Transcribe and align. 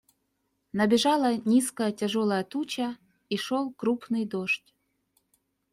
Набежала 0.79 1.31
низкая, 1.53 1.91
тяжелая 1.99 2.43
туча, 2.51 2.89
и 3.29 3.35
шел 3.37 3.71
крупный 3.79 4.25
дождь. 4.25 4.69